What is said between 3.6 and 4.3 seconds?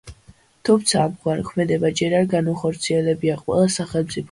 სახელმწიფოს.